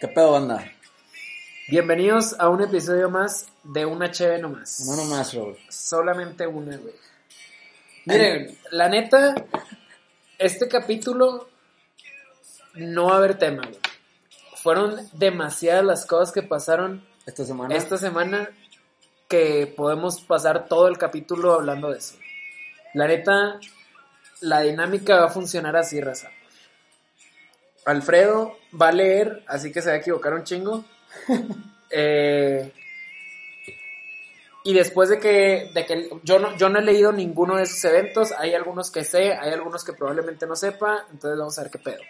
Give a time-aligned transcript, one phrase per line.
[0.00, 0.64] ¿Qué pedo, banda?
[1.68, 4.84] Bienvenidos a un episodio más de Una Cheve Nomás.
[4.86, 5.58] No nomás, Robert.
[5.70, 6.94] Solamente una, güey.
[8.04, 9.34] Miren, la neta,
[10.38, 11.48] este capítulo
[12.74, 13.80] no va a haber tema, güey.
[14.62, 17.74] Fueron demasiadas las cosas que pasaron Esta semana.
[17.74, 18.50] esta semana
[19.28, 22.16] que podemos pasar todo el capítulo hablando de eso.
[22.94, 23.58] La neta,
[24.40, 26.30] la dinámica va a funcionar así, raza.
[27.86, 30.84] Alfredo va a leer, así que se va a equivocar un chingo.
[31.88, 32.72] Eh,
[34.64, 37.84] y después de que, de que yo, no, yo no he leído ninguno de esos
[37.84, 41.70] eventos, hay algunos que sé, hay algunos que probablemente no sepa, entonces vamos a ver
[41.70, 42.00] qué pedo.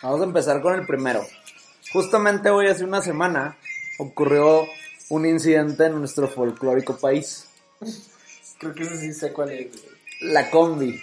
[0.00, 1.26] Vamos a empezar con el primero.
[1.92, 3.58] Justamente hoy, hace una semana,
[3.98, 4.64] ocurrió
[5.08, 7.48] un incidente en nuestro folclórico país.
[8.60, 9.66] Creo que eso sí sé cuál es.
[10.20, 10.96] La combi.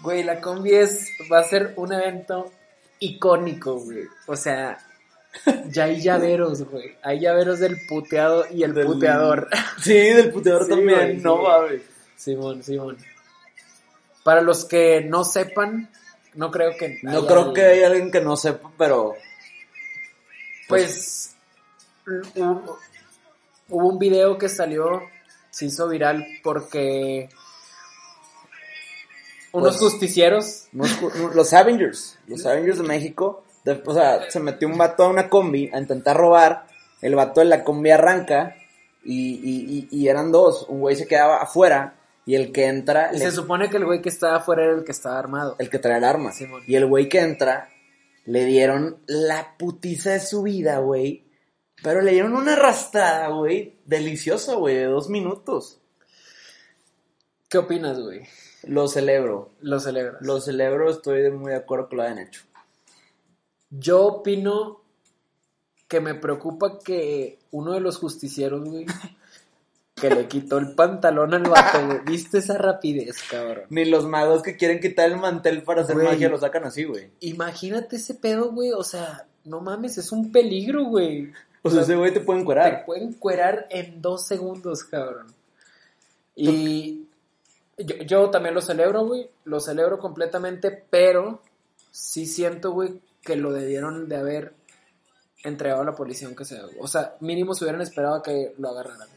[0.00, 2.52] Güey, la combi es, va a ser un evento
[3.00, 4.04] icónico, güey.
[4.26, 4.78] O sea,
[5.70, 6.96] ya hay llaveros, güey.
[7.02, 9.48] Hay llaveros del puteado y el Del- puteador.
[9.82, 10.98] Sí, del puteador Sí, también.
[10.98, 11.82] güey, no mames.
[12.16, 12.96] Simón, Simón.
[14.24, 15.90] Para los que no sepan,
[16.34, 16.98] no creo que...
[17.02, 19.14] No creo que haya alguien que no sepa, pero.
[20.68, 21.34] Pues
[22.34, 22.78] hubo,
[23.68, 25.02] hubo un video que salió,
[25.50, 27.28] se hizo viral porque
[29.56, 32.18] unos Pues- justicieros unos los Avengers.
[32.26, 33.42] Los Avengers de México.
[33.64, 36.66] de- o sea, se metió un vato a una combi a intentar robar.
[37.02, 38.54] El vato de la combi arranca.
[39.04, 40.66] Y, y, y, y eran dos.
[40.68, 41.94] Un güey se quedaba afuera.
[42.24, 43.10] Y el que entra.
[43.12, 45.56] y le- se supone que el güey que estaba afuera era el que estaba armado.
[45.58, 46.32] el que trae el arma.
[46.66, 47.68] Y el güey que entra,
[48.24, 51.24] le dieron la putiza de su vida, güey.
[51.82, 53.78] Pero le dieron una arrastrada, güey.
[53.84, 55.80] Deliciosa, güey, de dos minutos.
[57.56, 58.20] ¿Qué opinas, güey?
[58.64, 59.48] Lo celebro.
[59.62, 60.20] Lo celebras.
[60.20, 62.42] Lo celebro, estoy muy de acuerdo que lo hayan hecho.
[63.70, 64.82] Yo opino
[65.88, 68.84] que me preocupa que uno de los justicieros, güey,
[69.94, 72.00] que le quitó el pantalón al vato, güey.
[72.04, 73.64] ¿Viste esa rapidez, cabrón?
[73.70, 76.08] Ni los magos que quieren quitar el mantel para hacer Güey.
[76.08, 77.08] magia lo sacan así, güey.
[77.20, 78.72] Imagínate ese pedo, güey.
[78.72, 81.32] O sea, no mames, es un peligro, güey.
[81.62, 82.84] O sea, ese güey te pueden Te curar.
[82.84, 85.28] pueden cuerar en dos segundos, cabrón.
[86.34, 87.06] Y
[87.78, 89.30] yo, yo también lo celebro, güey.
[89.44, 91.40] Lo celebro completamente, pero
[91.90, 94.54] sí siento, güey, que lo debieron de haber
[95.44, 96.62] entregado a la policía, aunque sea.
[96.64, 96.76] güey.
[96.80, 99.16] O sea, mínimo se hubieran esperado a que lo agarraran, güey.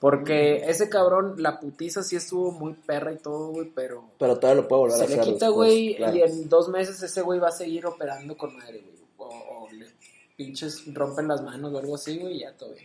[0.00, 4.60] Porque ese cabrón, la putiza sí estuvo muy perra y todo, güey, pero Pero todavía
[4.62, 5.18] lo puedo volver a se hacer.
[5.18, 6.16] le quita, después, güey, claro.
[6.16, 8.94] y en dos meses ese güey va a seguir operando con madre, güey.
[9.16, 9.24] O,
[9.64, 9.86] o le
[10.36, 12.84] pinches rompen las manos o algo así, güey, y ya todo bien.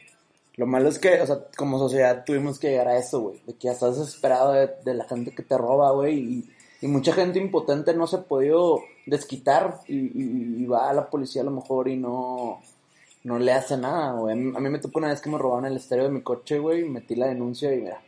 [0.60, 3.42] Lo malo es que, o sea, como sociedad tuvimos que llegar a eso, güey.
[3.48, 6.44] De que ya estás desesperado de, la gente que te roba, güey.
[6.82, 9.80] Y, mucha gente impotente no se ha podido desquitar.
[9.88, 12.60] Y, va a la policía a lo mejor y no,
[13.24, 14.34] no le hace nada, güey.
[14.34, 16.24] A mí, a mí me tocó una vez que me robaron el estéreo de mi
[16.24, 16.84] coche, güey.
[16.84, 18.02] Metí la denuncia y mira,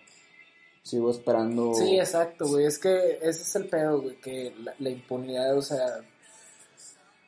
[0.83, 1.73] sigo esperando.
[1.73, 2.66] Sí, exacto, güey.
[2.66, 4.18] Es que ese es el pedo, güey.
[4.18, 6.01] Que la, la impunidad, o sea.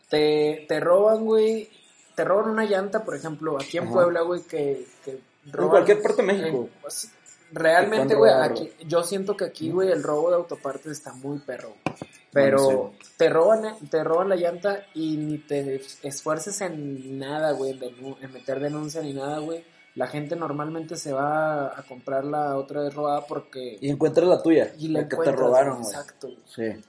[0.09, 1.69] Te, te roban, güey.
[2.15, 3.93] Te roban una llanta, por ejemplo, aquí en Ajá.
[3.93, 5.11] Puebla, güey, que, que
[5.45, 6.69] En roban- cualquier parte de México.
[6.71, 7.11] Eh, pues,
[7.51, 11.39] realmente, Te güey, aquí, yo siento que aquí, güey, el robo de autopartes está muy
[11.39, 11.73] perro.
[11.83, 11.97] Bueno,
[12.31, 17.79] Pero te roban, te roban la llanta y ni te esfuerces en nada, güey,
[18.21, 19.63] en, meter denuncia ni nada, güey.
[19.95, 23.77] La gente normalmente se va a comprar la otra vez robada porque...
[23.79, 24.73] Y encuentras la tuya.
[24.79, 25.93] Y la que te robaron, güey.
[25.93, 26.27] Exacto.
[26.29, 26.39] güey.
[26.47, 26.81] Sí.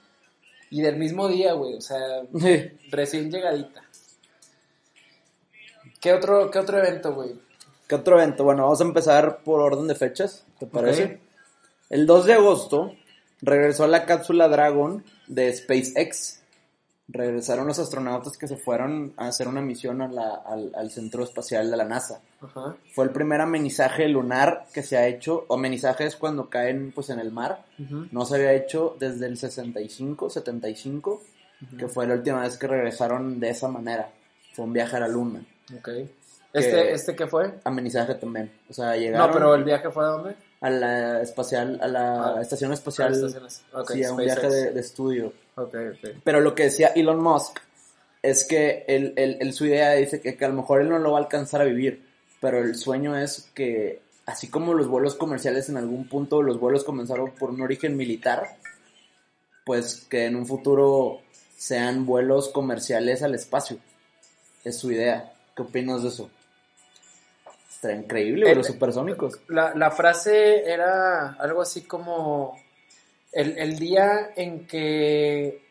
[0.71, 1.99] Y del mismo día, güey, o sea,
[2.39, 2.71] Sí.
[2.89, 3.83] recién llegadita.
[6.05, 7.31] ¿Qué otro, qué otro evento, güey?
[7.87, 8.43] ¿Qué otro evento?
[8.43, 11.19] Bueno, vamos a empezar por orden de fechas, ¿te parece?
[11.89, 12.91] El 2 de agosto
[13.41, 16.41] regresó la cápsula Dragon de SpaceX.
[17.07, 21.23] Regresaron los astronautas que se fueron a hacer una misión a la- al, al centro
[21.23, 22.21] espacial de la NASA.
[22.39, 22.75] Ajá.
[22.93, 25.45] Fue el primer amenizaje lunar que se ha hecho.
[25.47, 27.63] O amenizaje es cuando caen pues en el mar.
[28.11, 31.21] No se había hecho desde el 65, 75,
[31.63, 31.77] ujú.
[31.77, 34.09] que fue la última vez que regresaron de esa manera.
[34.53, 35.43] Fue un viaje a la luna.
[35.77, 35.89] Ok.
[36.53, 37.53] ¿Este, ¿Este qué fue?
[37.63, 38.51] Amenizaje también.
[38.69, 40.35] O sea, llegaron No, pero el viaje fue a dónde?
[40.61, 43.13] a la espacial, a la Ah, estación espacial.
[43.13, 43.61] Estaciones.
[43.73, 44.41] Ok, sí, a un SpaceX.
[44.41, 45.33] viaje de, de estudio.
[45.55, 46.09] Ok, ok.
[46.23, 47.59] Pero lo que decía Elon Musk
[48.23, 50.97] es que él, él- él- su idea dice que, que a lo mejor él no
[50.97, 52.03] lo va a alcanzar a vivir,
[52.41, 56.83] pero el sueño es que, así como los vuelos comerciales en algún punto, los vuelos
[56.83, 58.55] comenzaron por un origen militar,
[59.65, 61.19] pues que en un futuro
[61.57, 63.77] sean vuelos comerciales al espacio.
[64.63, 65.31] Es su idea.
[65.55, 66.29] ¿Qué opinas de eso?
[67.69, 69.39] Está increíble, El- los supersónicos.
[69.47, 72.57] La, la frase era algo así como
[73.31, 75.63] el, el día en que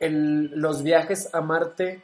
[0.00, 2.02] el- los viajes a Marte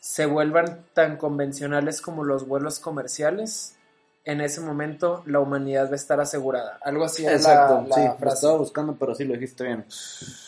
[0.00, 3.76] se vuelvan tan convencionales como los vuelos comerciales,
[4.24, 6.78] en ese momento la humanidad va a estar asegurada.
[6.82, 9.84] Algo así Exacto, la, sí, lo estaba buscando, pero sí lo dijiste bien.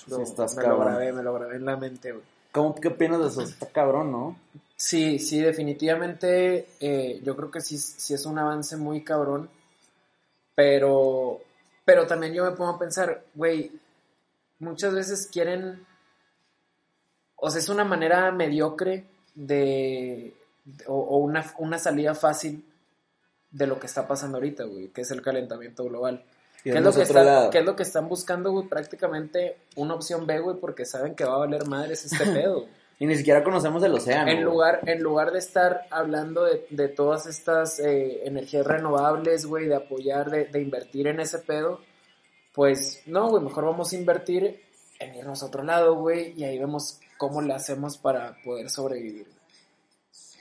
[0.09, 0.87] Lo- Sí, estás me lo cabrón.
[0.87, 2.25] grabé, me lo grabé en la mente, güey.
[2.53, 3.41] ¿Cómo, ¿Qué opinas de eso?
[3.43, 4.37] Está cabrón, ¿no?
[4.77, 9.49] Sí, sí, definitivamente eh, yo creo que sí, sí es un avance muy cabrón,
[10.55, 11.41] pero,
[11.85, 13.73] pero también yo me pongo a pensar, güey,
[14.59, 15.85] muchas veces quieren,
[17.37, 19.05] o sea, es una manera mediocre
[19.35, 20.35] de,
[20.65, 22.65] de- o, o una, una salida fácil
[23.51, 26.25] de lo que está pasando ahorita, güey, que es el calentamiento global.
[26.65, 27.51] ¿Qué es, lo que otro está- lado.
[27.51, 28.67] qué es lo que están buscando, güey?
[28.67, 32.67] Prácticamente una opción B, güey, porque saben que va a valer madres este pedo.
[32.99, 34.31] Y ni siquiera conocemos el océano.
[34.31, 39.67] En lugar, en lugar de estar hablando de, de todas estas eh, energías renovables, güey,
[39.67, 41.81] de apoyar, de, de invertir en ese pedo,
[42.55, 44.63] pues no, güey, mejor vamos a invertir
[45.01, 49.27] en irnos a otro lado, güey, y ahí vemos cómo le hacemos para poder sobrevivir.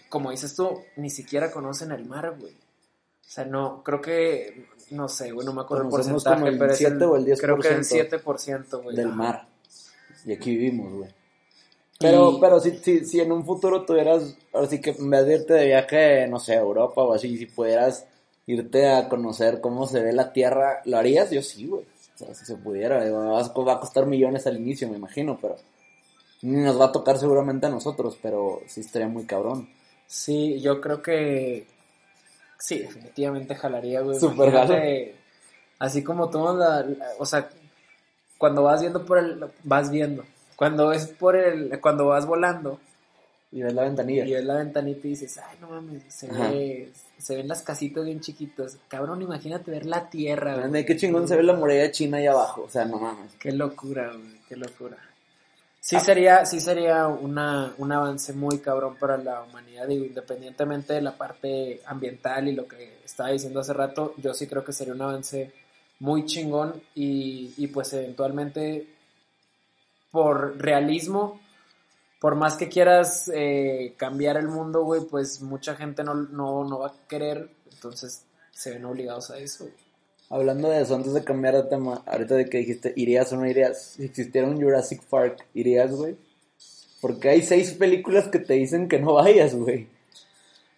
[0.09, 2.53] Como dices tú, ni siquiera conocen el mar, güey.
[2.53, 6.57] O sea, no, creo que, no sé, güey, no me acuerdo el porcentaje, como el
[6.59, 7.37] pero es 7 o el 10%.
[7.39, 8.95] creo que el 7%, güey.
[8.95, 9.47] del mar.
[10.23, 11.22] Y aquí vivimos, güey.
[11.99, 15.25] Pero, Y- pero si, si, si en un futuro tuvieras, ahora sí que en vez
[15.25, 18.05] de irte de viaje, no sé, a Europa o así, si pudieras
[18.45, 21.31] irte a conocer cómo se ve la Tierra, ¿lo harías?
[21.31, 21.83] Yo sí, güey.
[22.15, 25.55] O sea, si se pudiera, digo, va a costar millones al inicio, me imagino, pero
[26.41, 29.69] nos va a tocar seguramente a nosotros, pero sí estaría muy cabrón.
[30.05, 31.65] Sí, yo creo que
[32.59, 34.17] sí, definitivamente jalaría, güey.
[34.21, 35.15] Imagínate,
[35.79, 37.49] Así como tomas la, la- o sea,
[38.37, 40.23] cuando vas viendo por el, vas viendo.
[40.55, 42.79] Cuando es por el, cuando vas volando
[43.51, 44.25] Y ves la ventanilla.
[44.25, 48.03] y ves la ventanita y dices, ay, no mames, se ve, se ven las casitas
[48.03, 48.77] bien chiquitas.
[48.87, 50.85] Cabrón, imagínate ver la tierra, güey.
[50.85, 53.33] Qué chingón se ve la muralla china ahí abajo, o sea, no mames.
[53.39, 54.97] Qué locura, güey, qué locura.
[55.79, 61.01] Sí sería, sí sería una, un avance muy cabrón para la humanidad, digo, independientemente de
[61.01, 64.93] la parte ambiental y lo que estaba diciendo hace rato, yo sí creo que sería
[64.93, 65.51] un avance
[65.99, 68.87] muy chingón y, y pues eventualmente
[70.13, 71.41] por realismo,
[72.21, 76.79] por más que quieras eh, cambiar el mundo, güey, pues mucha gente no, no, no
[76.79, 79.67] va a querer, entonces se ven obligados a eso.
[80.29, 83.47] Hablando de eso, antes de cambiar de tema, ahorita de que dijiste, ¿irías o no
[83.47, 83.81] irías?
[83.81, 86.15] Si existiera un Jurassic Park, ¿irías, güey?
[87.01, 89.87] Porque hay seis películas que te dicen que no vayas, güey.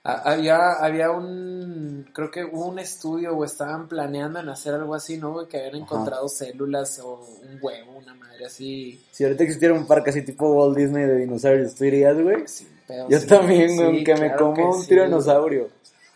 [0.08, 4.94] Ha- Había, había un, creo que hubo un estudio o estaban planeando en hacer algo
[4.94, 5.34] así, ¿no?
[5.34, 5.48] güey?
[5.48, 9.04] Que habían encontrado células o un huevo, una madre así.
[9.12, 12.48] Si ahorita existiera un parque así tipo Walt Disney de dinosaurios, ¿tú irías, güey?
[12.48, 14.90] sin pedo, Yo sí, también, güey, sí, aunque me que como un sí.
[14.90, 15.70] tiranosaurio.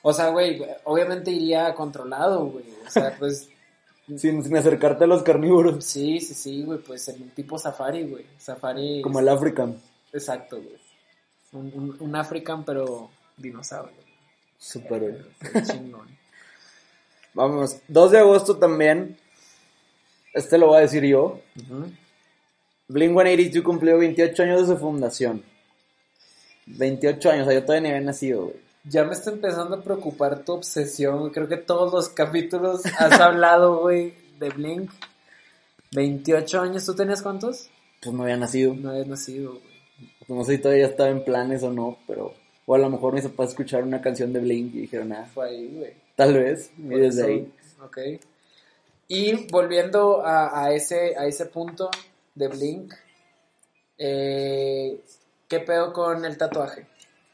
[0.03, 2.65] O sea, güey, obviamente iría controlado, güey.
[2.87, 3.49] O sea, pues
[4.17, 5.83] Sin, sin acercarte a los carnívoros.
[5.83, 8.25] sí, sí, sí, güey, pues en un tipo safari, güey.
[8.37, 9.01] Safari.
[9.01, 9.75] Como el African.
[10.13, 10.77] Exacto, güey.
[11.53, 13.09] Un, un, un African, pero
[13.39, 13.95] dinosaurio.
[14.57, 15.25] Super.
[15.39, 16.07] Qué chingón.
[17.33, 19.17] Vamos, 2 de agosto también.
[20.33, 21.39] Este lo voy a decir yo.
[21.55, 21.91] Ujú.
[22.87, 25.43] Blink 182 cumplió 28 años de su fundación.
[26.65, 28.55] 28 años, o sea, yo todavía ni había nacido, güey.
[28.83, 31.31] Ya me está empezando a preocupar tu obsesión, güey.
[31.31, 34.91] Creo que todos los capítulos has hablado, güey, de Blink.
[35.91, 37.69] 28 años, ¿tú tenías cuántos?
[38.01, 38.73] Pues no había nacido.
[38.73, 39.79] No habías nacido, güey.
[40.27, 42.33] No sé si todavía estaba en planes o no, pero.
[42.71, 45.25] O a lo mejor me hizo para escuchar una canción de Blink y dijeron, ah,
[45.33, 45.93] Fue ahí, güey.
[46.15, 46.71] tal vez.
[46.77, 47.53] Y Por desde eso, ahí.
[47.83, 47.97] Ok.
[49.07, 51.89] Y volviendo a, a ese, a ese punto
[52.35, 52.93] de Blink,
[53.97, 55.01] eh,
[55.47, 56.85] ¿qué pedo con el tatuaje?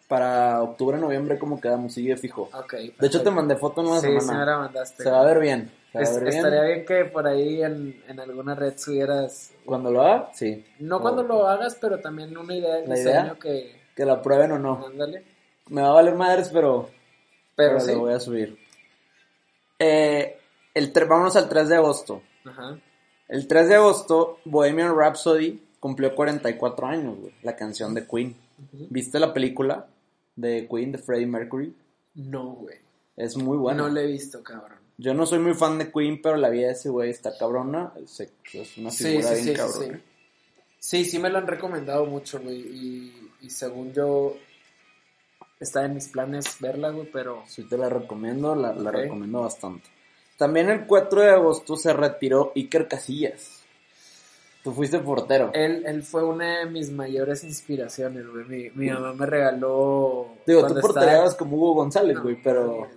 [0.08, 2.50] Para octubre, noviembre, como quedamos, sigue fijo.
[2.54, 2.74] Ok.
[3.00, 4.46] De hecho, te mandé foto en una Sí, sí, me semana.
[4.46, 5.04] la mandaste.
[5.04, 5.72] Se va a ver bien.
[5.94, 10.65] Es- estaría bien que por ahí en, en alguna red subieras Cuando lo haga, sí.
[10.80, 13.38] No O- cuando lo hagas, pero también una idea de ¿La diseño idea?
[13.42, 13.85] que...
[13.95, 14.85] Que la prueben o no.
[14.85, 15.23] Ándale.
[15.69, 16.89] Me va a valer madres, pero.
[17.55, 17.91] Pero pero sí.
[17.93, 18.57] lo voy a subir.
[19.79, 20.37] Eh,
[20.73, 22.21] el vámonos al 3 de agosto.
[22.43, 22.77] Ajá.
[23.27, 27.33] El 3 de agosto, Bohemian Rhapsody cumplió 44 años, güey.
[27.41, 28.35] La canción de Queen.
[28.89, 29.87] ¿Viste la película
[30.35, 31.75] de Queen de Freddie Mercury?
[32.15, 32.77] No, güey.
[33.15, 33.83] Es muy buena.
[33.83, 34.79] No lo he visto, cabrón.
[34.97, 37.93] Yo no soy muy fan de Queen, pero la vida de ese güey está cabrona.
[38.01, 38.19] Es,
[38.77, 40.01] una figura sí, bien sí, sí, cabrona.
[40.86, 41.06] Sí.
[41.06, 42.60] Sí, me lo han recomendado mucho, güey.
[42.60, 44.36] Y, y según yo,
[45.60, 47.44] está en mis planes verla, güey, pero...
[47.48, 49.89] Sí, te la recomiendo, la, recomiendo bastante.
[50.38, 53.62] También el 4 de agosto se retiró Iker Casillas.
[54.63, 55.51] Tú fuiste portero.
[55.54, 58.46] Él, él fue una de mis mayores inspiraciones, güey.
[58.46, 60.30] Mi, mi mamá me regaló...
[60.46, 62.88] Digo, tú estaba- portereabas como Hugo González, No, güey, pero...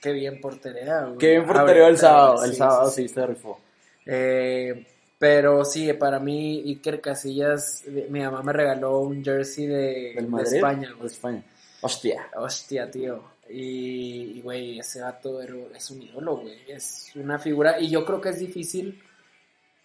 [0.00, 1.18] Qué bien porterea, güey.
[1.18, 2.44] Qué bien portereó el sábado.
[2.44, 3.14] el sábado sí, sí, sí.
[3.14, 3.58] se rifó.
[4.06, 4.86] Eh,
[5.18, 10.42] Pero sí, para mí, Iker Casillas, mi mamá me regaló un jersey de, ¿Del de?
[10.42, 11.06] España, De güey.
[11.06, 11.42] España.
[11.80, 12.28] Hostia.
[12.36, 13.20] Hostia, tío.
[13.50, 16.58] Y, güey, ese gato es un ídolo, güey.
[16.68, 17.80] Es una figura.
[17.80, 19.02] Y yo creo que es difícil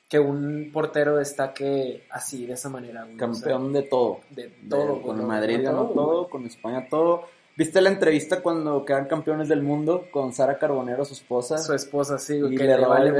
[0.07, 3.15] que un portero destaque así, de esa manera, güey.
[3.15, 4.19] O sea, Campeón de todo.
[4.29, 7.23] de De- todo, güey, con Madrid ganó todo, todo, con España todo.
[7.55, 11.57] ¿Viste la entrevista cuando quedan campeones del mundo con Sara Carbonero, su esposa?
[11.57, 13.11] Su esposa, sí, güey, y que le le vale.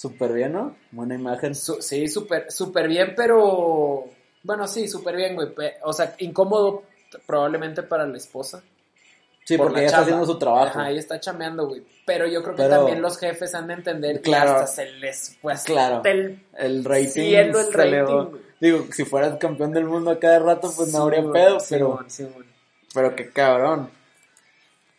[0.00, 0.76] Súper bien, ¿no?
[0.92, 1.54] Buena imagen.
[1.54, 4.04] Su- sí, súper súper bien, pero...
[4.42, 5.48] Bueno, sí, súper bien, güey.
[5.82, 6.84] O sea, incómodo
[7.26, 8.62] probablemente para la esposa.
[9.44, 10.78] Sí, por porque la ella está haciendo su trabajo.
[10.78, 11.82] Ajá, ella está chameando, güey.
[12.06, 14.54] Pero yo creo que Pero- también los jefes han de entender Claro.
[14.54, 16.02] que hasta se les fue hasta Claro.
[16.06, 17.08] el El rating.
[17.10, 18.38] cielo el rating.
[18.58, 21.60] Digo, si fueras campeón del mundo a cada rato, pues no Sí, habría güey, pedo,
[21.60, 22.46] sí, pero, güey, sí, güey.
[22.94, 23.90] pero qué cabrón.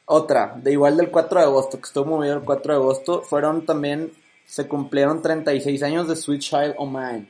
[0.05, 3.65] Otra, de igual del 4 de agosto, que estuvo movido el 4 de agosto, fueron
[3.65, 4.11] también,
[4.45, 7.27] se cumplieron 36 años de Sweet Child O' Mine,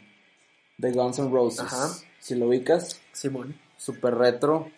[0.78, 1.60] de Guns N' Roses.
[1.62, 1.90] Ajá.
[2.20, 3.56] Si lo ubicas, Simón.
[3.78, 4.70] super retro,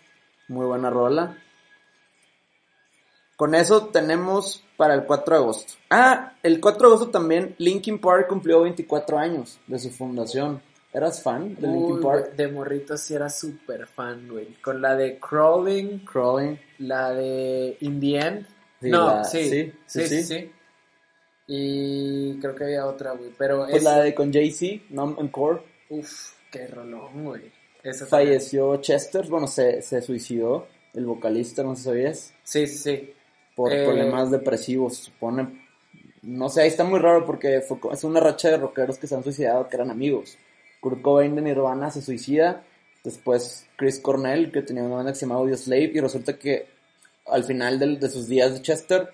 [0.48, 1.38] muy buena rola.
[3.36, 5.74] Con eso tenemos para el 4 de agosto.
[5.90, 10.62] Ah, el 4 de agosto también Linkin Park cumplió 24 años de su fundación.
[10.94, 12.36] ¿Eras fan de Linkin Park?
[12.36, 14.54] de morrito sí era súper fan, güey.
[14.62, 16.60] Con la de Crawling, Crawling.
[16.80, 18.48] la de In the End.
[18.80, 20.24] Sí, no, la- sí, sí, sí.
[20.24, 20.52] sí.
[21.48, 23.32] Y creo que había otra, güey.
[23.38, 23.84] Pero Pues es...
[23.84, 25.62] la de con Jay-Z, Numb Encore.
[25.90, 27.52] Uf, qué rolón, güey.
[27.84, 28.30] Esa también.
[28.40, 33.14] Falleció Chester, bueno, se, se suicidó, el vocalista, no sé si sabías, Sí, sí, sí.
[33.56, 33.84] por Eh.
[33.84, 35.68] problemas depresivos, se supone.
[36.22, 39.16] No sé, ahí está muy raro porque fue, es una racha de rockeros que se
[39.16, 40.38] han suicidado que eran amigos.
[40.80, 42.64] Kurt Cobain de Nirvana se suicida,
[43.04, 46.68] después Chris Cornell, que tenía una banda que se llamaba Audioslave, y resulta que
[47.26, 49.10] al final del- de sus días de Chester,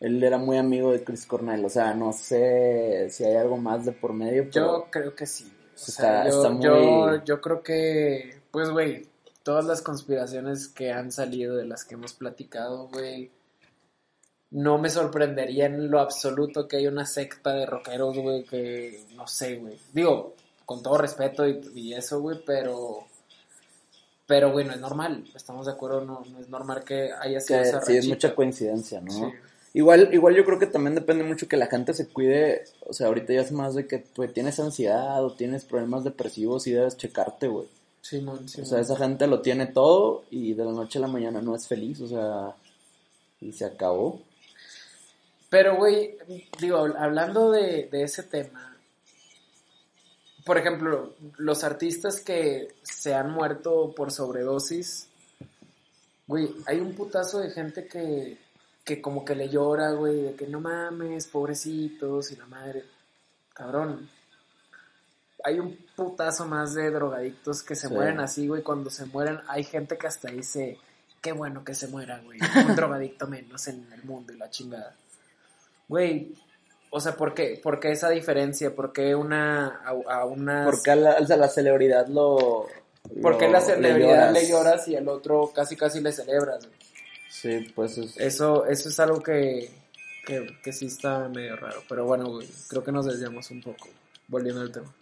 [0.00, 3.84] él era muy amigo de Chris Cornell, o sea, no sé si hay algo más
[3.84, 4.84] de por medio, pero...
[4.84, 5.44] Yo creo que sí.
[5.44, 5.90] O Está-
[6.24, 9.06] sea, yo, está muy- yo, yo creo que, pues, güey,
[9.42, 13.30] todas las conspiraciones que han salido de las que hemos platicado, güey,
[14.50, 19.26] no me sorprendería en lo absoluto que haya una secta de rockeros, güey, que, no
[19.26, 19.78] sé, güey.
[19.92, 23.00] Digo, con todo respeto y, y eso, güey, pero...
[24.26, 25.24] Pero, güey, no es normal.
[25.34, 28.34] Estamos de acuerdo, no, no es normal que haya sido que esa sí, es mucha
[28.34, 29.10] coincidencia, ¿no?
[29.12, 29.24] Sí.
[29.78, 33.06] Igual, igual yo creo que también depende mucho que la gente se cuide, o sea,
[33.06, 36.96] ahorita ya es más de que pues, tienes ansiedad o tienes problemas depresivos y debes
[36.96, 37.68] checarte, güey.
[38.00, 38.66] Simón, O Simón.
[38.66, 41.68] sea, esa gente lo tiene todo y de la noche a la mañana no es
[41.68, 42.56] feliz, o sea,
[43.40, 44.20] y se acabó.
[45.48, 46.18] Pero, güey,
[46.58, 48.76] digo, hablando de, de ese tema,
[50.44, 55.06] por ejemplo, los artistas que se han muerto por sobredosis,
[56.26, 58.38] güey, hay un putazo de gente que,
[58.88, 62.84] que como que le llora, güey, de que no mames, pobrecitos y la madre.
[63.52, 64.08] Cabrón.
[65.44, 67.92] Hay un putazo más de drogadictos que se Sí.
[67.92, 68.62] mueren así, güey.
[68.62, 70.78] Cuando se mueren, hay gente que hasta dice,
[71.20, 72.38] qué bueno que se muera, güey.
[72.66, 74.96] Un drogadicto menos en el mundo y la chingada.
[75.86, 76.34] Güey,
[76.88, 78.74] o sea, ¿por qué, por qué esa diferencia?
[78.74, 79.90] ¿Por qué una, a,
[80.20, 80.64] a una...
[80.64, 82.66] Porque a la, o sea, la celebridad lo...
[83.20, 84.48] ¿Por qué la celebridad le lloras?
[84.48, 86.66] lloras y al otro casi casi le celebras?
[86.66, 86.87] güey?
[87.28, 88.16] Sí, pues es...
[88.16, 89.70] Eso, eso es algo que,
[90.26, 91.82] que, que sí está medio raro.
[91.88, 93.88] Pero bueno, güey, creo que nos desviamos un poco.
[94.26, 94.94] Volviendo al tema.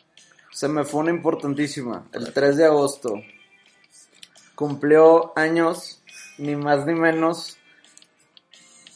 [0.52, 2.06] Se me fue una importantísima.
[2.12, 3.22] El 3 de agosto
[4.54, 6.02] cumplió años,
[6.38, 7.58] ni más ni menos,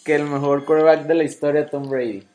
[0.04, 2.26] que el mejor quarterback de la historia, Tom Brady.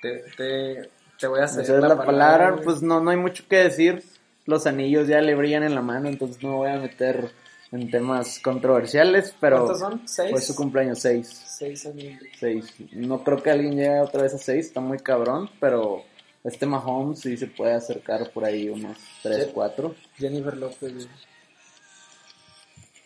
[0.00, 2.64] Te, te, te voy a hacer la, palabra, güey.
[2.64, 4.02] pues no, no hay mucho que decir.
[4.46, 7.30] Los anillos ya le brillan en la mano, entonces no voy a meter
[7.72, 10.02] en temas controversiales, pero ¿Cuántos son?
[10.06, 10.30] ¿Seis?
[10.30, 11.42] fue su cumpleaños 6.
[11.58, 12.22] Seis amigos.
[12.92, 16.02] No creo que alguien llegue otra vez a 6, está muy cabrón, pero
[16.44, 19.50] este Mahomes sí se puede acercar por ahí unos 3, Sí.
[19.54, 19.94] 4.
[20.18, 21.08] Jennifer López.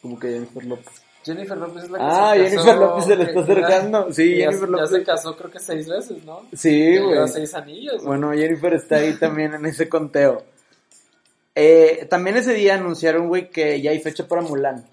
[0.02, 1.02] Como que Jennifer López.
[1.24, 4.12] Jennifer López es la que Ah, se Jennifer casó, López se le está acercando.
[4.12, 4.90] Sí, ya, Jennifer ya López.
[4.90, 6.42] se casó creo que seis veces, ¿no?
[6.52, 7.28] Sí, Ya güey.
[7.28, 8.04] seis anillos.
[8.04, 10.44] Bueno, Jennifer está ahí también en ese conteo.
[11.58, 14.84] Eh, también ese día anunciaron, güey, que ya hay fecha para Mulan.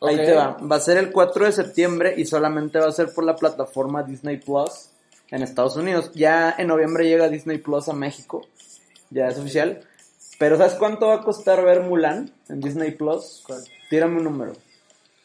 [0.00, 0.56] Ahí te va.
[0.58, 4.02] Va a ser el 4 de septiembre y solamente va a ser por la plataforma
[4.02, 4.90] Disney Plus
[5.30, 6.10] en Estados Unidos.
[6.14, 8.44] Ya en noviembre llega Disney Plus a México.
[9.10, 9.82] Ya es oficial.
[10.40, 13.44] Pero ¿sabes cuánto va a costar ver Mulan en Disney Plus?
[13.46, 13.62] ¿Cuál?
[13.88, 14.54] Tírame un número.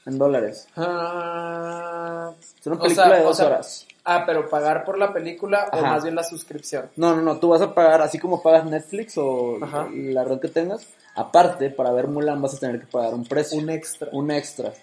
[0.05, 0.67] En dólares.
[0.75, 3.87] Ah, Es una o película sea, de o dos sea, horas.
[4.03, 6.91] Ah, pero pagar por la película o más bien la suscripción.
[6.95, 9.87] No, no, no, tú vas a pagar, así como pagas Netflix o Ajá.
[9.91, 13.57] la red que tengas, aparte, para ver Mulan vas a tener que pagar un precio,
[13.57, 14.09] Un extra.
[14.11, 14.73] un extra.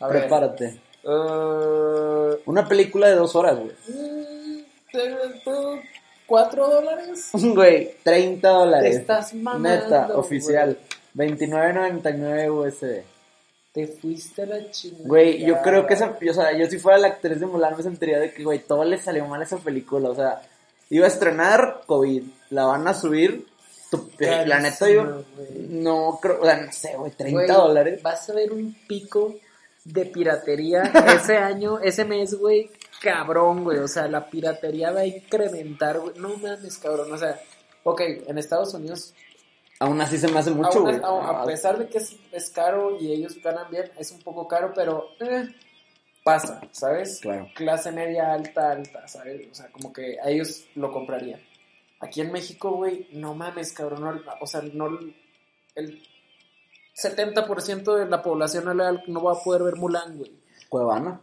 [0.00, 0.22] A ver.
[0.22, 0.80] Prepárate.
[1.04, 3.70] eh, Una película de dos horas, güey.
[3.88, 4.64] mm,
[6.26, 7.30] ¿4 dólares?
[7.54, 8.94] Güey, 30 dólares.
[8.94, 10.76] Te estás mamando, Neta, oficial.
[11.14, 13.13] 29.99 USD.
[13.74, 15.04] Te fuiste a la chingada.
[15.06, 17.82] Güey, yo creo que esa, o sea, yo si fuera la actriz de Mulan me
[17.82, 20.40] sentiría de que, güey, todo le salió mal a esa película, o sea,
[20.90, 23.46] iba a estrenar COVID, la van a subir,
[23.90, 25.24] tu- la neta yo
[25.68, 28.00] no creo, o sea, no sé, güey, 30 Güey, dólares.
[28.02, 29.34] Vas a ver un pico
[29.84, 30.82] de piratería
[31.20, 32.70] ese año, ese mes, güey.
[33.02, 33.78] Cabrón, güey.
[33.80, 36.14] O sea, la piratería va a incrementar, güey.
[36.16, 37.12] No mames, cabrón.
[37.12, 37.38] O sea,
[37.82, 39.12] ok, en Estados Unidos,
[39.80, 41.00] Aún así se me hace mucho, güey.
[41.02, 44.46] a, a pesar de que es, es caro y ellos ganan bien, es un poco
[44.46, 45.48] caro, pero eh,
[46.22, 47.18] pasa, ¿sabes?
[47.20, 47.48] Claro.
[47.54, 49.48] Clase media alta, alta, ¿sabes?
[49.50, 51.40] O sea, como que a ellos lo comprarían.
[52.00, 54.02] Aquí en México, güey, no mames, cabrón.
[54.02, 54.88] no- o sea, no.
[55.74, 56.02] El
[56.94, 60.32] 70% de la población no, no va a poder ver Mulan, güey.
[60.68, 61.20] Cuevana.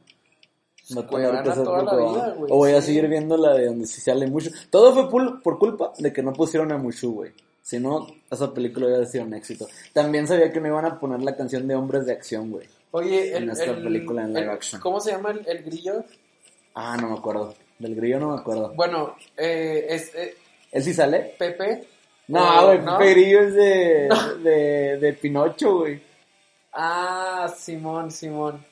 [0.87, 4.01] Tener Cuevana toda la vida, güey, O voy a seguir viendo la de donde sí
[4.01, 4.51] sale Mushu.
[4.69, 5.09] Todo fue
[5.41, 7.31] por culpa de que no pusieron a Mushu, güey.
[7.61, 9.67] Si no, esa película hubiera sido un éxito.
[9.93, 12.67] También sabía que no iban a poner la canción de Hombres de Acción, güey.
[12.91, 14.81] Oye, el, En esta el- película en live action.
[14.81, 16.03] ¿Cómo se llama el, el grillo?
[16.75, 17.53] Ah, no me acuerdo.
[17.79, 18.73] Del grillo no me acuerdo.
[18.75, 20.35] Bueno, eh, es eh,
[20.71, 21.35] ¿Él sí sale?
[21.37, 21.87] Pepe.
[22.27, 22.97] No, güey, ¿no?
[22.97, 24.35] Pepe Grillo es de, No.
[24.35, 26.01] de, de Pinocho, güey.
[26.73, 28.65] Ah, Simón, Simón.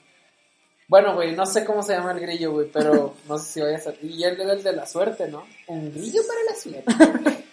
[0.87, 3.75] Bueno, güey, no sé cómo se llama el grillo, güey, pero no sé si vaya
[3.75, 3.97] a ser.
[4.01, 5.45] Y él era el de la suerte, ¿no?
[5.67, 7.43] Un grillo para la suerte.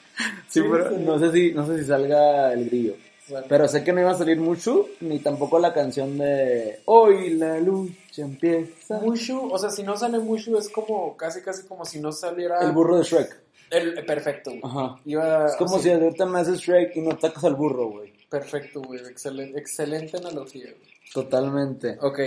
[0.49, 2.95] Sí, pero no sé si, no sé si salga el grillo.
[3.29, 7.31] Bueno, Pero sé que no iba a salir Mushu, ni tampoco la canción de Hoy
[7.31, 9.01] la lucha empieza.
[9.01, 12.61] Mushu, o sea, si no sale Mushu es como casi, casi como si no saliera.
[12.61, 13.37] El burro de Shrek.
[13.71, 14.61] El- perfecto, güey.
[14.63, 14.97] Ajá.
[15.05, 15.85] Iba Es como así.
[15.89, 18.13] si ahorita me haces Shrek y no atacas al burro, güey.
[18.31, 19.01] Perfecto, güey.
[19.01, 20.93] Excelente, excelente analogía, güey.
[21.13, 21.99] Totalmente.
[22.01, 22.21] Ok.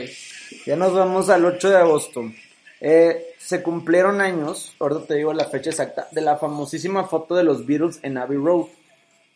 [0.66, 2.24] Ya nos vamos al 8 de agosto.
[2.82, 7.44] Eh, se cumplieron años, ahorita te digo la fecha exacta, de la famosísima foto de
[7.44, 8.68] los Beatles en Abbey Road.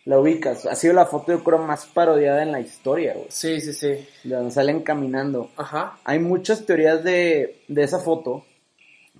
[0.06, 0.66] La ubicas.
[0.66, 3.28] Ha sido la foto, yo creo, más parodiada en la historia, güey.
[3.30, 4.06] Sí, sí, sí.
[4.26, 5.50] De donde salen caminando.
[5.56, 5.98] Ajá.
[6.04, 8.46] Hay muchas teorías de, de esa foto,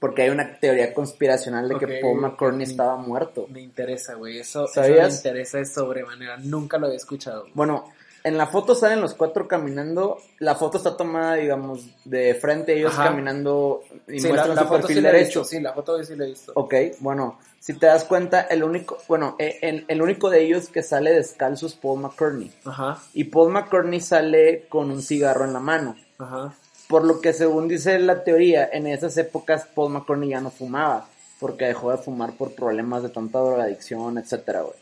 [0.02, 3.48] porque hay una teoría conspiracional de que Paul McCartney estaba muerto.
[3.50, 4.40] Me interesa, güey.
[4.40, 6.36] Eso, me interesa de sobremanera.
[6.36, 7.46] Nunca lo había escuchado.
[7.54, 7.86] Bueno,
[8.24, 10.18] en la foto salen los cuatro caminando.
[10.40, 13.06] La foto está tomada, digamos, de frente a ellos Ajá.
[13.10, 15.40] caminando y Sí, la, muestran la su foto perfil sí la derecho.
[15.42, 15.56] visto.
[15.56, 16.52] Sí, la foto sí la he visto.
[16.56, 20.70] Ok, bueno, si te das cuenta, el único, bueno, eh, el, el único de ellos
[20.70, 22.52] que sale descalzo es Paul McCartney.
[22.66, 25.96] Ajá, Y Paul McCartney sale con un cigarro en la mano.
[26.18, 26.54] ajá.
[26.90, 31.08] Por lo que según dice la teoría, en esas épocas Paul McCartney ya no fumaba,
[31.40, 34.76] porque dejó de fumar por problemas de tanta drogadicción, etcétera, güey.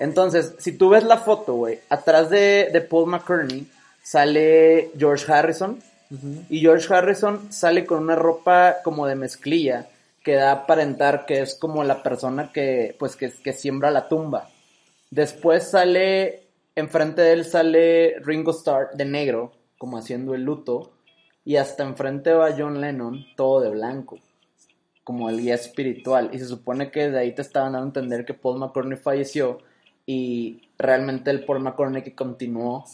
[0.00, 3.70] Entonces, si tú ves la foto, güey, atrás de, de Paul McCartney
[4.02, 5.78] sale George Harrison,
[6.48, 9.86] y George Harrison sale con una ropa como de mezclilla
[10.24, 14.08] que da a aparentar que es como la persona que, pues, que, que siembra la
[14.08, 14.48] tumba.
[15.10, 16.42] Después sale,
[16.74, 20.92] enfrente de él sale Ringo Starr de negro, como haciendo el luto,
[21.44, 24.18] y hasta enfrente va John Lennon, todo de blanco,
[25.04, 26.30] como el guía espiritual.
[26.32, 29.58] Y se supone que de ahí te estaban dando a entender que Paul McCartney falleció
[30.12, 32.84] y realmente el Paul McCartney que continuó,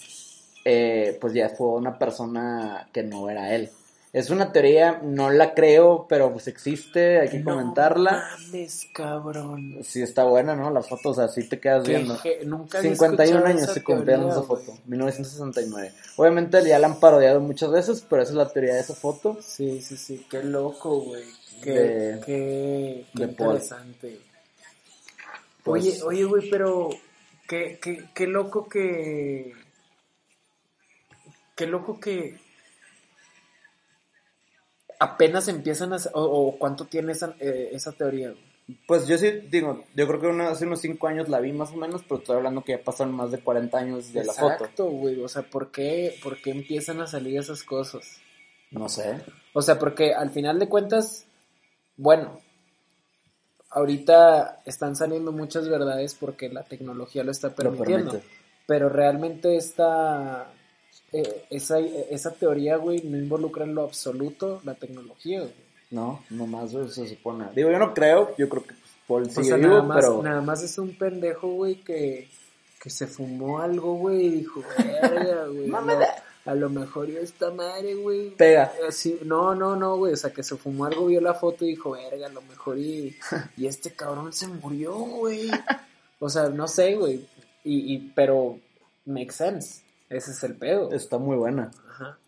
[0.64, 3.70] eh, pues ya fue una persona que no era él.
[4.12, 8.24] Es una teoría, no la creo, pero pues existe, hay que No comentarla.
[8.46, 9.78] mames, cabrón.
[9.82, 10.70] Sí está buena, ¿no?
[10.70, 12.16] La foto, o sea, sí te quedas viendo.
[12.16, 15.92] je- nunca había 51 escuchado años se cumplieron esa foto, 1969.
[16.16, 19.36] Obviamente ya la han parodiado muchas veces, pero esa es la teoría de esa foto.
[19.42, 20.26] Sí, sí, sí.
[20.30, 21.24] Qué loco, güey.
[21.62, 23.56] Qué, De- qué, qué de Paul.
[23.56, 24.18] interesante.
[25.62, 26.88] Pues- Oye, oye, güey, pero
[27.48, 29.52] qué, qué, qué loco que...
[31.56, 32.38] Qué loco que
[34.98, 35.96] apenas empiezan a...
[36.12, 38.34] O, o cuánto tiene esa, eh, esa teoría.
[38.86, 41.70] Pues yo sí, digo, yo creo que una- hace unos 5 años la vi más
[41.72, 44.54] o menos, pero estoy hablando que ya pasaron más de 40 años de la foto.
[44.54, 45.20] Exacto, güey.
[45.20, 48.18] O sea, ¿por qué, ¿por qué empiezan a salir esas cosas?
[48.72, 49.22] No sé.
[49.52, 51.26] O sea, porque al final de cuentas,
[51.96, 52.40] bueno,
[53.70, 58.20] ahorita están saliendo muchas verdades porque la tecnología lo está permitiendo.
[58.66, 60.50] pero realmente esta,
[61.12, 65.66] eh, esa, esa teoría, güey, no involucra en lo absoluto la tecnología, güey.
[65.90, 67.46] No, nomás eso se supone.
[67.54, 68.74] Digo, yo no creo, yo creo que
[69.06, 70.22] Paul O sigue sea, vivo, nada más, pero...
[70.22, 72.28] nada más es un pendejo, güey, que,
[72.82, 75.68] que se fumó algo, güey, y dijo, güey.
[75.68, 75.80] No,
[76.46, 78.30] a lo mejor yo esta madre, güey.
[78.30, 78.72] Pega.
[78.88, 80.12] Así, no, no, no, güey.
[80.12, 82.78] O sea, que se fumó algo, vio la foto y dijo, verga, a lo mejor
[82.78, 83.16] y,
[83.56, 85.50] y este cabrón se murió, güey.
[86.18, 87.28] O sea, no sé, güey.
[87.62, 88.58] Y, y, pero,
[89.04, 89.82] makes sense.
[90.08, 90.90] Ese es el pedo.
[90.92, 91.70] Está muy buena.
[91.90, 92.18] Ajá.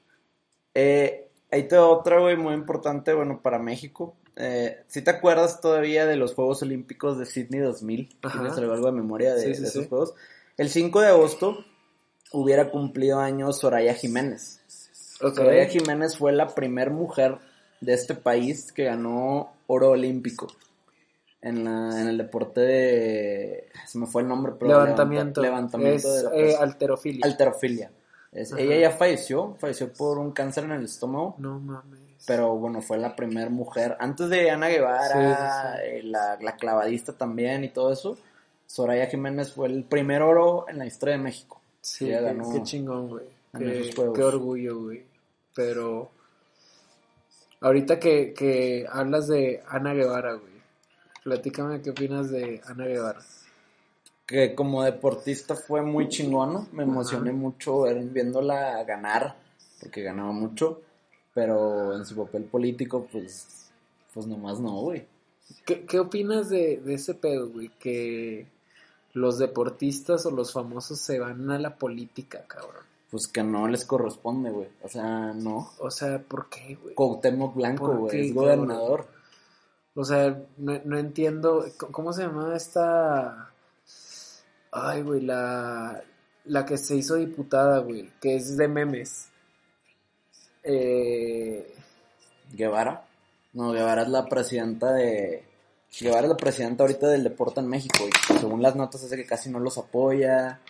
[0.74, 4.14] Eh, ahí te va otra, güey, muy importante, bueno, para México.
[4.36, 8.18] eh, ¿sí te acuerdas todavía de los Juegos Olímpicos de Sydney 2000?
[8.22, 8.40] Ajá.
[8.40, 10.14] ¿Tienes algo de memoria de, Sí, sí, de esos juegos?
[10.58, 11.64] El 5 de agosto
[12.32, 14.60] hubiera cumplido años Soraya Jiménez.
[14.68, 17.38] Soraya Jiménez fue la primer mujer
[17.80, 20.46] de este país que ganó oro olímpico
[21.42, 23.68] en, la, en el deporte de...
[23.86, 24.70] Se me fue el nombre, pero...
[24.72, 25.40] Levantamiento.
[25.42, 27.20] levanta- levantamiento es de la eh, alterofilia.
[27.24, 27.90] Alterofilia.
[28.32, 32.00] Es- ella ya falleció, falleció por un cáncer en el estómago, no mames.
[32.26, 36.56] pero bueno, fue la primera mujer, antes de Ana Guevara, Sí, sí, eh, La, la
[36.56, 38.18] clavadista también y todo eso,
[38.66, 41.60] Soraya Jiménez fue el primer oro en la historia de México.
[41.88, 43.24] Sí, ganó qué chingón, güey.
[43.56, 45.04] Qué, orgullo, güey.
[45.54, 46.10] Pero
[47.60, 50.52] ahorita que, que hablas de Ana Guevara, güey.
[51.24, 53.20] Platícame qué opinas de Ana Guevara.
[54.26, 59.36] Que como deportista fue muy chingona, me emocioné mucho viéndola ganar,
[59.80, 60.82] porque ganaba mucho,
[61.32, 63.70] pero en su papel político, pues,
[64.12, 65.06] pues nomás no, güey.
[65.64, 67.70] ¿Qué, qué opinas de, de ese pedo, güey?
[67.78, 68.46] Que
[69.18, 72.84] los deportistas o los famosos se van a la política, cabrón.
[73.10, 74.68] Pues que no les corresponde, güey.
[74.82, 75.70] O sea, no.
[75.78, 76.94] O sea, ¿por qué, güey?
[76.94, 78.44] Cuauhtémoc Blanco, ¿Por güey, es cabrón?
[78.66, 79.06] gobernador.
[79.94, 81.64] O sea, no, no entiendo.
[81.78, 83.50] ¿Cómo- ¿Cómo se llamaba esta?
[84.70, 86.02] Ay, güey, la,
[86.44, 89.28] la que se hizo diputada, güey, que es de memes.
[90.62, 91.74] Eh,
[92.52, 93.04] Guevara.
[93.54, 95.44] No, Guevara es la presidenta de...
[96.00, 98.04] Guevara es la presidenta ahorita del deporte en México.
[98.06, 100.60] Y según las notas es de que casi no los apoya,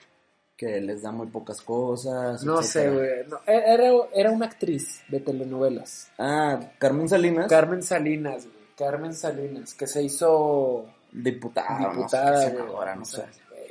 [0.56, 2.42] que les da muy pocas cosas.
[2.44, 3.08] no sé, güey.
[3.28, 6.10] no, era, era una actriz de telenovelas.
[6.18, 7.48] Ah, Carmen Salinas.
[7.48, 8.58] Carmen Salinas, güey.
[8.76, 13.24] Carmen Salinas, que se hizo diputada, diputada, no senadora, no sé.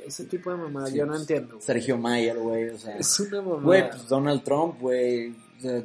[0.06, 1.54] ese tipo de mamá, Sí, yo no pues, entiendo.
[1.54, 1.62] güey.
[1.62, 2.96] Sergio Mayer, güey, o sea...
[2.96, 3.62] Es una mamá.
[3.62, 5.30] Güey, pues Donald Trump, güey.
[5.30, 5.82] O sea,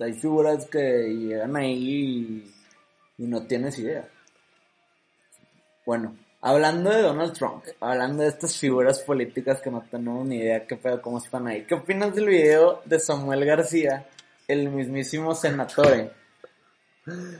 [0.00, 2.44] hay figuras que llegan ahí
[3.18, 4.06] y, y no tienes idea.
[5.86, 10.66] Bueno, hablando de Donald Trump, hablando de estas figuras políticas que no tenemos ni idea
[10.66, 11.62] qué pedo, cómo están ahí.
[11.62, 14.04] ¿Qué opinas del video de Samuel García,
[14.48, 16.10] el mismísimo senatore,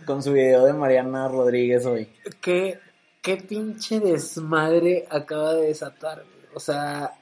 [0.06, 2.08] con su video de Mariana Rodríguez hoy?
[2.40, 2.78] ¿Qué,
[3.20, 6.24] qué pinche desmadre acaba de desatar.
[6.54, 7.18] O sea,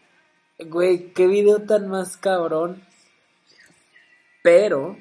[0.58, 2.82] güey, qué video tan más cabrón.
[4.42, 4.98] Pero,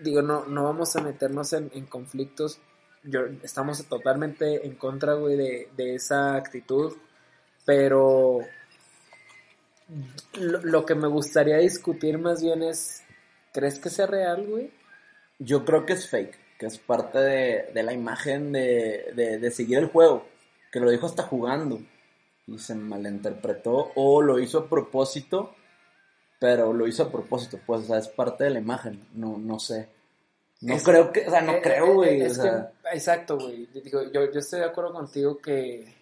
[0.00, 2.60] digo, no, no vamos a meternos en, en conflictos.
[3.04, 6.94] Yo, estamos totalmente en contra, güey, de, de esa actitud.
[7.64, 8.40] Pero
[10.34, 13.02] lo, que me gustaría discutir más bien es,
[13.52, 14.70] ¿crees que sea real, güey?
[15.38, 19.50] Yo creo que es fake, que es parte de, de la imagen de, de, de
[19.50, 20.26] seguir el juego,
[20.70, 21.80] que lo dijo hasta jugando
[22.46, 25.54] y se malinterpretó o lo hizo a propósito,
[26.38, 29.58] pero lo hizo a propósito, pues, o sea, es parte de la imagen, no, no
[29.58, 29.88] sé.
[30.60, 33.36] No Es- creo que, o sea, no Eh, creo, eh, güey, eh, o sea, exacto,
[33.38, 33.66] güey.
[33.66, 35.94] Digo, yo, yo estoy de acuerdo contigo que,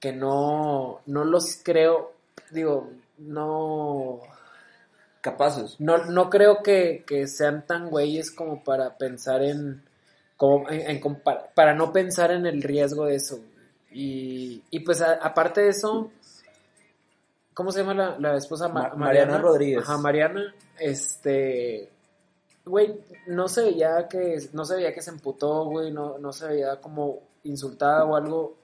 [0.00, 2.12] que no, no los creo,
[2.50, 4.20] digo, no,
[5.20, 5.76] capaces.
[5.80, 9.82] no, no creo que, que sean tan güeyes como para pensar en,
[10.36, 11.22] como, en, en
[11.54, 13.40] para no pensar en el riesgo de eso.
[13.90, 16.10] Y, y pues a- aparte de eso,
[17.54, 18.68] ¿cómo se llama la, la esposa?
[18.68, 19.82] Ma- Ma- Mariana Rodríguez.
[19.82, 21.88] Ajá, Mariana, este,
[22.64, 26.48] güey, no se veía que, no se veía que se emputó, güey, no, no se
[26.48, 28.56] veía como insultada o algo.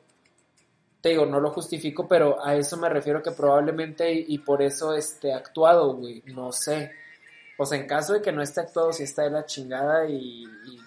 [1.01, 4.95] Te digo, no lo justifico, pero a eso me refiero que probablemente y, por eso
[4.95, 6.93] esté actuado, güey, no sé.
[7.59, 10.45] O sea, en caso de que no esté actuado, si está de la chingada y,
[10.45, 10.79] y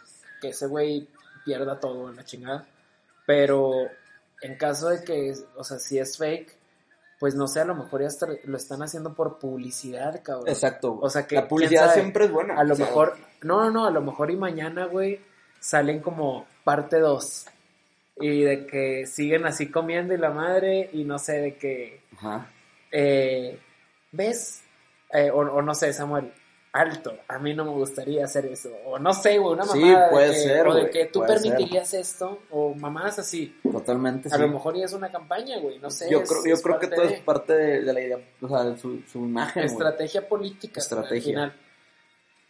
[0.41, 1.07] que ese güey
[1.45, 2.65] pierda todo en la chingada.
[3.25, 3.71] Pero
[4.41, 6.57] en caso de que, o sea, si es fake,
[7.23, 10.49] pues no sé, a lo mejor ya está- lo están haciendo por publicidad, cabrón.
[10.49, 10.99] Exacto.
[11.01, 12.59] O sea, que- la publicidad siempre es buena.
[12.59, 15.21] A lo o sea, mejor, no, no, no, a lo mejor y mañana, güey,
[15.57, 17.45] salen como parte 2.
[18.17, 22.45] Y de que siguen así comiendo y la madre, y no sé, de que, Ajá.
[22.91, 23.57] eh,
[24.11, 24.61] ¿ves?
[25.13, 26.29] Eh, o, o no sé, Samuel,
[26.73, 28.69] alto, a mí no me gustaría hacer eso.
[28.85, 30.05] O no sé, güey, una Sí, mamada.
[30.05, 31.27] de puede que- ser, O de que tú ser.
[31.41, 33.55] permitirías esto, o mamadas así.
[33.71, 34.41] Totalmente, A sí.
[34.41, 36.09] lo mejor ya es una campaña, güey, no sé.
[36.09, 38.47] yo es- creo, yo creo que todo de- es parte de, de la idea, o
[38.47, 41.43] sea, de su, su imagen, estrategia política Estrategia.
[41.43, 41.53] al final.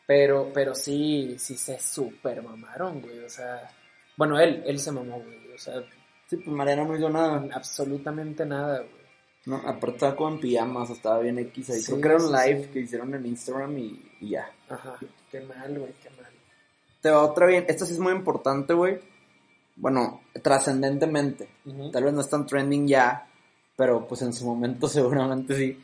[0.05, 3.69] pero pero sí sí se super mamaron güey o sea
[4.17, 5.75] bueno él él se mamó güey o sea
[6.27, 7.41] Sí, pues Mariana no hizo nada.
[7.53, 9.02] absolutamente nada güey
[9.45, 11.82] No, aparte estaba como en pijamas, estaba bien X ahí.
[11.82, 12.69] Sí, Creo que era un live sí.
[12.71, 14.49] que hicieron en Instagram y, y ya.
[14.69, 14.97] ajá
[15.34, 16.32] qué mal güey qué mal
[17.01, 17.65] Te va otra bien.
[17.67, 18.99] Esta sí es muy importante, güey.
[19.75, 21.49] Bueno, trascendentemente.
[21.91, 23.27] Tal vez no es tan trending ya,
[23.75, 25.79] pero pues en su momento seguramente sí.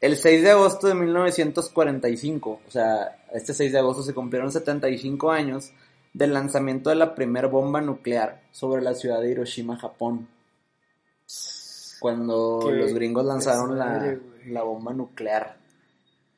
[0.00, 5.30] El 6 de agosto de 1945, o sea, este 6 de agosto se cumplieron 75
[5.32, 5.72] años
[6.12, 10.28] del lanzamiento de la primera bomba nuclear sobre la ciudad de Hiroshima, Japón.
[12.00, 15.56] Cuando Qué los gringos lanzaron la, bomba nuclear.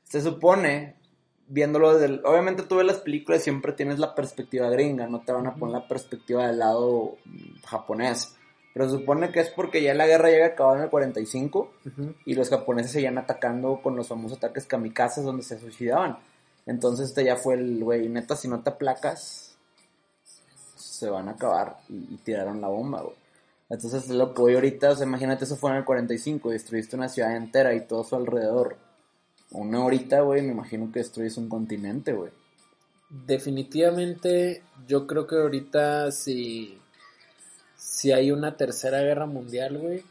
[0.05, 0.96] Se supone,
[1.49, 2.07] viéndolo desde...
[2.07, 5.46] el- obviamente tú ves las películas y siempre tienes la perspectiva gringa, no te van
[5.46, 7.16] a poner la perspectiva del lado
[7.66, 8.35] japonés.
[8.73, 11.73] Pero se supone que es porque ya la guerra llega a acabar en el 45
[11.87, 12.14] Ujú.
[12.25, 16.18] y los japoneses seguían atacando con los famosos ataques kamikazes donde se suicidaban.
[16.66, 19.57] Entonces este ya fue el, güey, neta, si no te aplacas,
[20.77, 23.16] se van a acabar y, y tiraron la bomba, güey.
[23.70, 26.96] Entonces es lo que voy ahorita, o sea, imagínate eso fue en el 45, destruiste
[26.96, 28.76] una ciudad entera y todo su alrededor.
[29.52, 32.33] Una horita, güey, me imagino que destruyes un continente, güey.
[33.09, 36.78] Definitivamente, yo creo que ahorita si,
[37.76, 40.02] si hay una tercera guerra mundial, güey,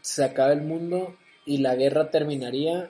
[0.00, 2.88] se acaba el mundo y la guerra terminaría.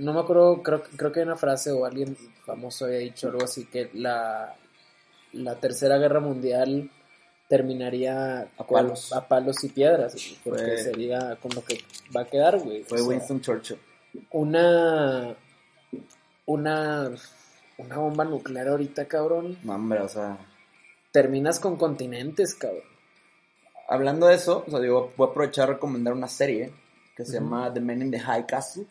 [0.00, 3.44] no me acuerdo, creo, creo que hay una frase o alguien famoso había dicho algo
[3.44, 4.54] así, que la,
[5.32, 6.90] la tercera guerra mundial
[7.48, 9.12] terminaría A palos.
[9.12, 11.80] a palos y piedras, porque Fue- sería con lo que
[12.16, 12.82] va a quedar, güey.
[12.84, 13.78] Fue o sea, Winston Churchill.
[14.32, 15.34] una
[16.46, 17.10] una
[17.78, 20.36] una bomba nuclear ahorita, cabrón, No, hombre, o sea...
[21.12, 22.82] terminas con continentes, cabrón.
[23.88, 26.72] Hablando de eso, o sea, digo, voy a aprovechar a recomendar una serie
[27.16, 28.84] que se llama The Men in the High Castle.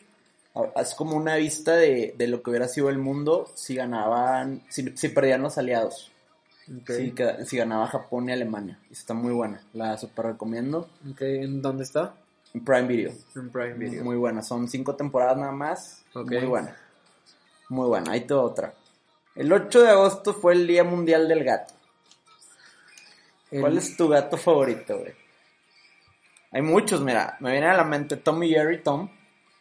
[0.76, 4.96] Es como una vista de, de lo que hubiera sido el mundo si ganaban, si,
[4.96, 6.10] si perdían los aliados,
[6.86, 7.14] Si,
[7.46, 8.78] si ganaba Japón y Alemania.
[8.90, 10.88] Y está muy buena, la super recomiendo.
[11.10, 12.14] Ok, ¿En dónde está?
[12.54, 13.12] En Prime Video.
[13.36, 14.04] En Prime Video.
[14.04, 16.02] Muy buena, son cinco temporadas nada más.
[16.14, 16.76] Muy buena.
[17.70, 18.74] Muy buena, ahí te va otra.
[19.34, 21.74] El 8 de agosto fue el Día Mundial del Gato.
[23.50, 25.12] El- ¿Cuál es tu gato favorito, güey?
[26.50, 27.36] Hay muchos, mira.
[27.40, 29.08] Me viene a la mente Tommy Jerry Tom,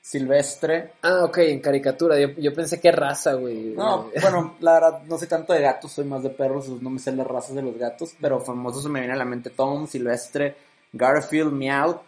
[0.07, 0.93] Silvestre.
[1.01, 2.17] Ah, ok, en caricatura.
[2.17, 3.73] Yo, yo pensé que raza, güey.
[3.75, 6.97] No, bueno, la verdad, no sé tanto de gatos, soy más de perros, no me
[6.97, 9.85] sé las razas de los gatos, pero famosos se me viene a la mente Tom,
[9.85, 10.55] Silvestre,
[10.93, 11.99] Garfield, Meow,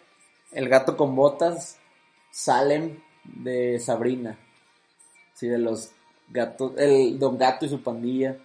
[0.54, 1.78] el gato con botas,
[2.32, 4.38] Salem de Sabrina.
[5.34, 5.92] Sí, de los
[6.30, 8.38] gatos, el Don Gato y su pandilla.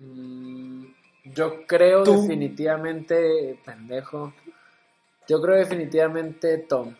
[0.00, 0.84] Mm,
[1.26, 2.22] yo creo Tú.
[2.22, 4.32] definitivamente, pendejo.
[5.28, 6.92] Yo creo definitivamente Tom.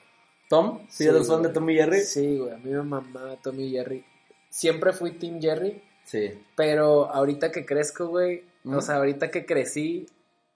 [0.49, 1.55] Tom, ¿sí, Sí, eres fan de güey.
[1.55, 2.01] Tommy Jerry?
[2.01, 4.05] Sí, güey, a mí me mamaba Tommy Jerry.
[4.49, 6.45] Siempre fui Team Jerry, Sí.
[6.55, 8.77] pero ahorita que crezco, güey, ¿Mm?
[8.77, 10.07] o sea, ahorita que crecí,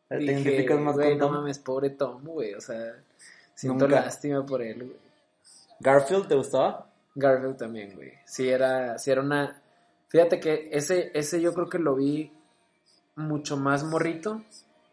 [0.09, 1.35] ¿Te dije, identificas más güey, con no Tom?
[1.37, 3.03] mames, pobre Tom, güey, o sea,
[3.55, 4.03] siento Nunca.
[4.03, 4.97] lástima por él, güey.
[5.81, 6.87] ¿Garfield te gustaba?
[7.15, 8.13] Garfield también, güey.
[8.27, 9.61] Sí era, sí era una...
[10.09, 12.33] Fíjate que ese, ese yo creo que lo vi
[13.17, 14.43] mucho más morrito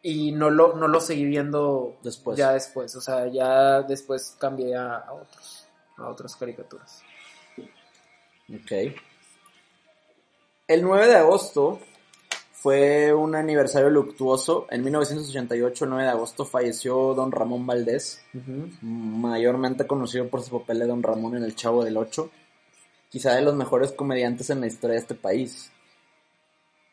[0.09, 2.37] y no lo, no lo seguí viendo Después.
[2.37, 2.95] ya después.
[2.95, 5.67] O sea, ya después cambié a, a otros,
[5.97, 7.01] a otras caricaturas.
[8.49, 8.71] Ok.
[10.65, 11.81] El 9 de agosto
[12.53, 14.65] fue un aniversario luctuoso.
[14.69, 18.21] En 1988, el 9 de agosto, falleció don Ramón Valdés,
[18.81, 22.29] mayormente conocido por su papel de don Ramón en El Chavo del Ocho.
[23.09, 25.69] Quizá de los mejores comediantes en la historia de este país.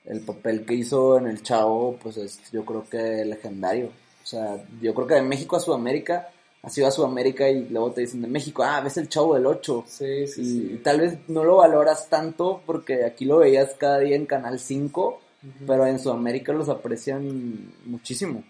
[0.04, 3.86] El papel que hizo en El Chavo, pues es yo creo que legendario.
[4.22, 6.28] O sea, yo creo que de México a Sudamérica,
[6.62, 9.46] ha sido a Sudamérica y luego te dicen de México, ah, ves El Chavo del
[9.46, 9.84] Ocho.
[9.86, 10.80] Sí, sí, Y sí.
[10.82, 15.20] tal vez no lo valoras tanto porque aquí lo veías cada día en Canal 5,
[15.42, 15.66] Ujú.
[15.66, 18.44] pero en Sudamérica los aprecian muchísimo.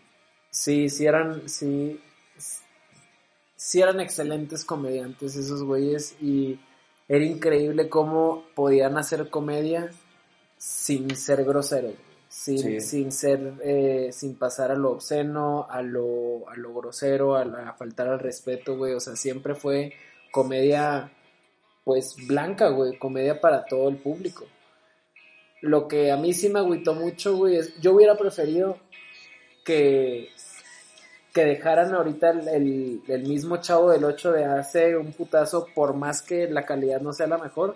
[0.51, 2.01] Sí, sí eran, sí,
[3.57, 6.61] sí eran excelentes comediantes esos güeyes y
[7.09, 9.91] era increíble cómo podían hacer comedia
[10.67, 11.93] sin ser groseros,
[12.29, 12.81] sin, Sí.
[12.81, 17.69] sin ser, eh, sin pasar a lo obsceno, a lo, a lo grosero, a, la-
[17.69, 19.93] a faltar al respeto, güey, o sea, siempre fue
[20.33, 21.13] comedia,
[21.85, 24.47] pues, blanca, güey, comedia para todo el público.
[25.61, 28.79] Lo que a mí sí me agüitó mucho, güey, es, yo hubiera preferido
[29.65, 30.31] que,
[31.35, 35.93] que dejaran ahorita el, el- el mismo chavo del 8 de hace un putazo, por
[35.95, 37.75] más que la calidad no sea la mejor,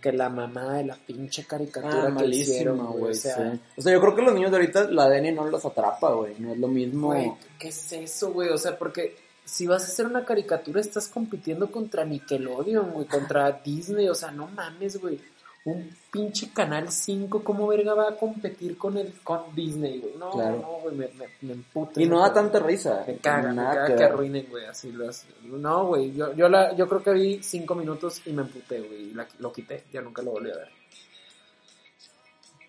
[0.00, 3.10] que la mamá de la pinche caricatura Ah, que hicieron, güey.
[3.10, 3.60] O sea, sí.
[3.76, 6.36] O sea, yo creo que los niños de ahorita la ADN no los atrapa, güey.
[6.38, 7.08] No es lo mismo.
[7.08, 8.50] güey, ¿qué es eso, güey?
[8.50, 13.50] O sea, porque si vas a hacer una caricatura, estás compitiendo contra Nickelodeon, güey, contra
[13.64, 15.18] Disney, o sea, no mames, güey.
[15.64, 20.14] Un pinche Canal 5, ¿cómo verga va a competir con el con Disney, güey?
[20.18, 20.56] No, Claro.
[20.60, 22.02] no, güey, me, me, me emputa.
[22.02, 23.04] Y no da tanta risa.
[23.06, 25.28] Me caga, me caga que arruinen, güey, así lo hace.
[25.44, 29.10] No, güey, yo, yo, la, yo creo que vi cinco minutos y me emputé, güey,
[29.10, 30.68] y la- lo quité, ya nunca lo volví a ver.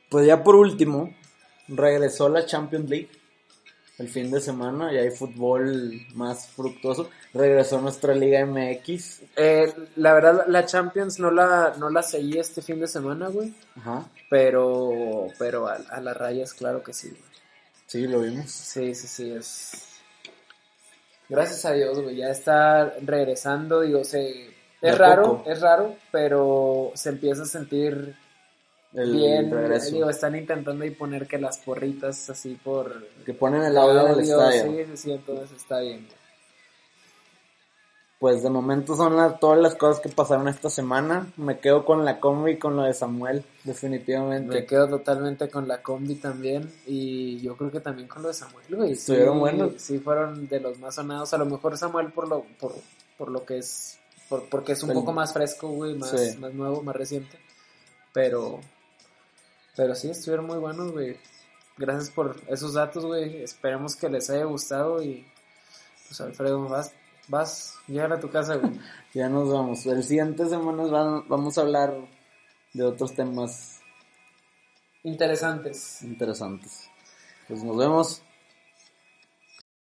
[0.10, 1.13] Pues ya por último,
[1.67, 3.10] regresó la Champions League.
[3.99, 7.10] El fin de semana y hay fútbol más fructuoso.
[7.34, 9.21] Regresó nuestra Liga MX.
[9.36, 13.53] Eh, la verdad, la Champions no la, no la seguí este fin de semana, güey.
[13.77, 14.06] Ajá.
[14.29, 17.21] Pero, pero a, a las rayas, claro que sí, güey.
[17.86, 18.49] Sí, lo vimos.
[18.49, 19.89] Sí, sí, sí, es...
[21.29, 24.51] Gracias a Dios, güey, ya está regresando, digo, se...
[24.82, 25.49] Es raro, poco.
[25.49, 28.15] es raro, pero se empieza a sentir
[28.93, 29.49] El bien.
[29.51, 29.91] regreso.
[29.91, 33.08] Digo, están intentando ahí poner que las porritas así por...
[33.25, 34.63] que ponen el audio en el estadio.
[34.63, 36.08] Sí, sí, sí, entonces está bien.
[38.19, 41.27] Pues de momento son las, todas las cosas que pasaron esta semana.
[41.36, 44.60] Me quedo con la combi y con lo de Samuel, definitivamente.
[44.62, 48.34] Me quedo totalmente con la combi también y yo creo que también con lo de
[48.34, 48.88] Samuel, güey.
[48.95, 49.73] Sí, Estuvieron buenos.
[49.77, 51.34] Sí, fueron de los más sonados.
[51.34, 52.73] A lo mejor Samuel por lo, por,
[53.17, 53.97] por lo que es,
[54.29, 56.38] por, porque es un El- poco más fresco, güey, más, Sí.
[56.38, 57.38] más nuevo, más reciente.
[58.13, 58.62] Pero,
[59.76, 61.18] pero sí, estuvieron muy buenos, güey.
[61.78, 63.42] Gracias por esos datos, güey.
[63.44, 65.26] Esperemos que les haya gustado y
[66.08, 66.94] pues Alfredo, vas,
[67.28, 68.80] vas, llegar a tu casa, güey.
[69.14, 69.86] Ya nos vamos.
[69.86, 71.94] El siguiente semana vamos a hablar
[72.74, 73.80] de otros temas
[75.04, 76.02] Interesantes.
[76.02, 76.90] interesantes.
[77.48, 78.24] Pues nos vemos.